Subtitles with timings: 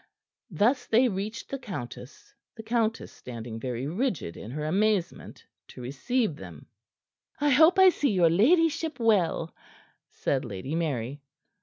[0.49, 6.35] Thus they reached the countess, the countess standing very rigid in her amazement, to receive
[6.37, 6.65] them.
[7.39, 9.53] "I hope I see your ladyship well,"
[10.09, 11.21] said Lady Mary.